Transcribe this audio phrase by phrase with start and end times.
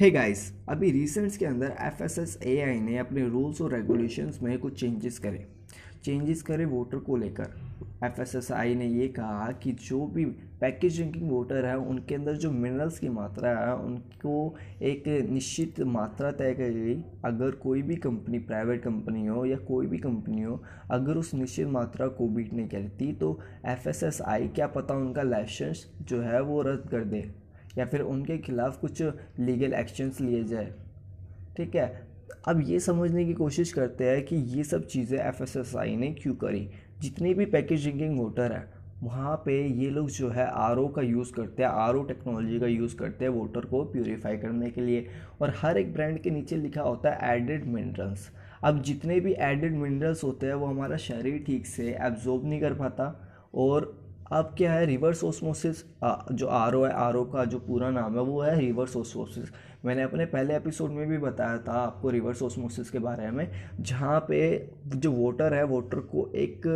[0.00, 3.72] Hey guys अभी recents के अंदर F S S A I ने अपने रूल्स और
[3.74, 5.46] रेगुलेशंस में कुछ चेंजेस करे।
[6.04, 7.54] चेंजेस करे वोटर को लेकर।
[8.04, 10.24] एफ़ एस एस आई ने ये कहा कि जो भी
[10.60, 16.30] पैकेज ड्रिंकिंग वाटर है, उनके अंदर जो मिनरल्स की मात्रा है, उनको एक निश्चित मात्रा
[16.32, 20.62] तय की गई अगर कोई भी कंपनी प्राइवेट कंपनी हो या कोई भी कंपनी हो,
[20.90, 24.94] अगर उस निश्चित मात्रा को बीट नहीं करती तो एफ़ एस एस आई क्या पता
[24.96, 27.45] उनका लाइसेंस जो है वो रद्द कर दे।
[27.78, 29.02] या फिर उनके खिलाफ़ कुछ
[29.40, 30.72] लीगल एक्शंस लिए जाए।
[31.56, 32.06] ठीक है?
[32.48, 35.42] अब ये समझने की कोशिश करते हैं कि ये सब चीज़ें एफ़
[35.78, 36.68] ने क्यों करी?
[37.00, 38.64] जितनी भी पैकेज ड्रिंकिंग वाटर है,
[39.02, 42.96] वहाँ पे ये लोग जो है आरओ का यूज़ करते हैं आरओ टेक्नोलॉजी का यूज़
[42.96, 45.06] करते हैं वाटर को प्योरीफाई करने के लिए।
[45.40, 48.30] और हर एक ब्रांड के नीचे लिखा होता है एडेड मिनरल्स
[48.64, 52.74] अब जितने भी एडेड मिनरल्स होते हैं, वो हमारा शरीर ठीक से एब्जॉर्ब नहीं कर
[52.74, 53.14] पाता
[53.54, 54.86] और अब क्या है?
[54.86, 55.84] रिवर्स ओसमोसिस
[56.32, 59.50] जो आरओ है, आरओ का जो पूरा नाम है, वो है रिवर्स ओसमोसिस
[59.84, 64.18] मैंने अपने पहले एपिसोड में भी बताया था आपको रिवर्स ओसमोसिस के बारे में, जहाँ
[64.28, 66.66] पे जो वोटर है, वोटर को एक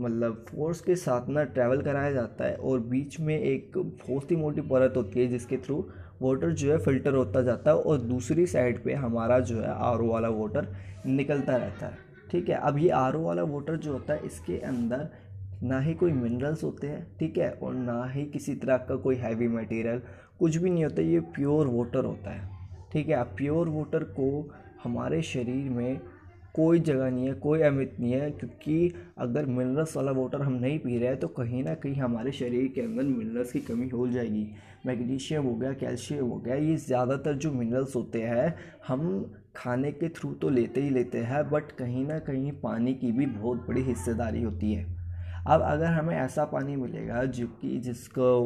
[0.00, 4.36] मतलब फोर्स के साथ ना ट्रैवल कराया जाता है और बीच में एक बहुत ही
[4.36, 5.84] मोटी परत होती है, जिसके थ्रू
[6.22, 10.06] वाटर जो है फ़िल्टर होता जाता है और दूसरी साइड पे हमारा जो है आरओ
[10.06, 10.68] वाला वाटर
[11.06, 11.98] निकलता रहता है।
[12.30, 12.54] ठीक है?
[12.56, 15.08] अब ये आरओ वाला वाटर जो होता है, इसके अंदर
[15.62, 17.50] ना ही कोई मिनरल्स होते हैं, ठीक है?
[17.52, 20.02] और ना ही किसी तरह का कोई हैवी मटेरियल
[20.38, 22.48] कुछ भी नहीं होता, ये प्योर वाटर होता है,
[22.92, 23.14] ठीक है?
[23.14, 24.50] अब प्योर वाटर को
[24.84, 26.00] हमारे शरीर में
[26.54, 30.78] कोई जगह नहीं है, कोई अहमियत नहीं है, क्योंकि अगर मिनरल्स वाला वाटर हम नहीं
[30.78, 34.06] पी रहे हैं तो कहीं ना कहीं हमारे शरीर के अंदर मिनरल्स की कमी हो
[34.08, 34.46] जाएगी।
[34.86, 38.54] मैग्नीशियम हो गया, कैल्शियम हो गया, ये ज़्यादातर जो मिनरल्स होते हैं,
[38.86, 43.12] हम खाने के थ्रू तो लेते ही लेते हैं बट कहीं ना कहीं पानी की
[43.12, 44.84] भी बहुत बड़ी हिस्सेदारी होती है।
[45.46, 48.42] अब अगर हमें ऐसा पानी मिलेगा जो कि जिसको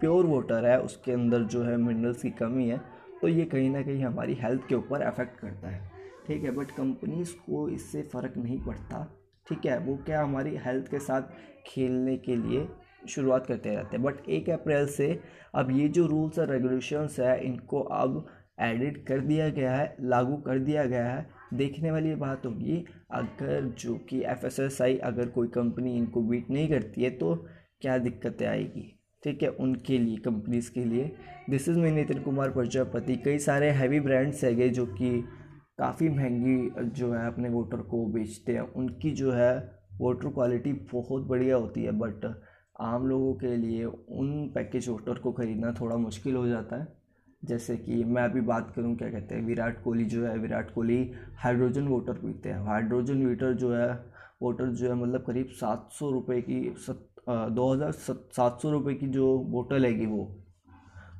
[0.00, 2.80] प्योर वाटर है, उसके अंदर जो है मिनरल्स की कमी है
[3.22, 5.90] तो ये कहीं ना कहीं हमारी हेल्थ के ऊपर अफेक्ट करता है।
[6.26, 9.04] ठीक है बट कंपनीज़ को इससे फ़र्क नहीं पड़ता।
[9.46, 11.22] ठीक है, वो क्या हमारी हेल्थ के साथ
[11.66, 12.68] खेलने के लिए
[13.08, 15.08] शुरुआत करते रहते हैं। बट एक अप्रैल से
[15.54, 18.26] अब ये जो रूल्स और रेगुलेशंस है, इनको अब
[18.58, 23.74] एडिट कर दिया गया है, लागू कर दिया गया है। देखने वाली बात होगी, अगर
[23.78, 24.44] जो कि एफ़
[25.02, 27.34] अगर कोई कंपनी इनको बीट नहीं करती है तो
[27.80, 28.92] क्या दिक्कतें आएगी?
[29.22, 31.10] ठीक है, उनके लिए, कंपनीज़ के लिए।
[31.50, 35.10] दिस इज़ मैं नितिन कुमार प्रजापति कई सारे हैवी ब्रांड्स हैगे जो कि
[35.78, 39.54] काफ़ी महँगी जो है अपने वोटर को बेचते हैं। उनकी जो है
[39.98, 42.24] वोटर क्वालिटी बहुत बढ़िया होती है बट
[42.80, 46.86] आम लोगों के लिए उन पैकेज वोटर को ख़रीदना थोड़ा मुश्किल हो जाता है।
[47.46, 51.10] जैसे कि मैं अभी बात करूँ, क्या कहते हैं, विराट कोहली जो है, विराट कोहली
[51.38, 53.90] हाइड्रोजन वाटर पीते हैं। हाइड्रोजन वीटर जो है,
[54.42, 58.94] वाटर जो है मतलब करीब सात सौ रुपये की सत दो हज़ार सात सौ रुपये
[58.94, 60.24] की जो बोतल हैगी वो।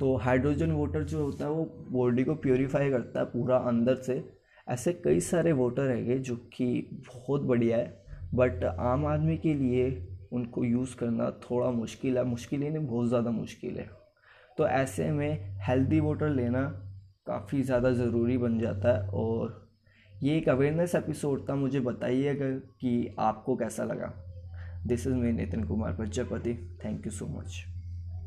[0.00, 4.22] तो हाइड्रोजन वाटर जो होता है, वो बॉडी को प्योरीफाई करता है पूरा अंदर से।
[4.66, 6.66] ऐसे कई सारे वाटर हैगे जो कि
[7.06, 8.02] बहुत बढ़िया है,
[8.34, 9.90] बट आम आदमी के लिए
[10.32, 13.88] उनको यूज़ करना थोड़ा मुश्किल है। मुश्किल ही नहीं, बहुत ज़्यादा मुश्किल है।
[14.62, 16.60] तो ऐसे में हेल्दी वाटर लेना
[17.26, 19.70] काफ़ी ज़्यादा ज़रूरी बन जाता है और
[20.22, 22.50] ये एक अवेयरनेस एपिसोड था, मुझे बताइएगा
[22.80, 24.12] कि आपको कैसा लगा।
[24.86, 27.64] This is me Nitin Kumar Prajapati thank you so much